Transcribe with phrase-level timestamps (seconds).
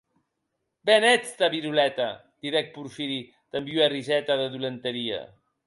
[0.85, 2.09] Be n’ètz de viroleta!,
[2.41, 5.21] didec Porfiri damb ua riseta de dolenteria.